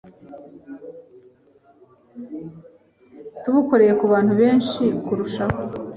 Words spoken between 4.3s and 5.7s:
benshi kurushaho